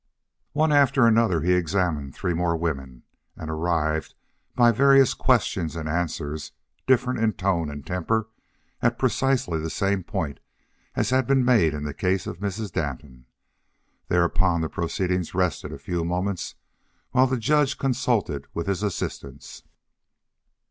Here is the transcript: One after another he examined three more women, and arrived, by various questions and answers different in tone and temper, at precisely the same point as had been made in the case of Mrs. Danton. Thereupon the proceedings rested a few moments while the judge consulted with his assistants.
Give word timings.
One 0.53 0.71
after 0.71 1.05
another 1.05 1.41
he 1.41 1.53
examined 1.53 2.15
three 2.15 2.33
more 2.33 2.57
women, 2.57 3.03
and 3.37 3.51
arrived, 3.51 4.15
by 4.55 4.71
various 4.71 5.13
questions 5.13 5.75
and 5.75 5.87
answers 5.87 6.53
different 6.87 7.19
in 7.19 7.33
tone 7.33 7.69
and 7.69 7.85
temper, 7.85 8.27
at 8.81 8.97
precisely 8.97 9.59
the 9.59 9.69
same 9.69 10.03
point 10.03 10.39
as 10.95 11.11
had 11.11 11.27
been 11.27 11.45
made 11.45 11.75
in 11.75 11.83
the 11.83 11.93
case 11.93 12.25
of 12.25 12.39
Mrs. 12.39 12.71
Danton. 12.71 13.27
Thereupon 14.07 14.61
the 14.61 14.69
proceedings 14.69 15.35
rested 15.35 15.71
a 15.71 15.77
few 15.77 16.03
moments 16.03 16.55
while 17.11 17.27
the 17.27 17.37
judge 17.37 17.77
consulted 17.77 18.47
with 18.55 18.65
his 18.65 18.81
assistants. 18.81 19.61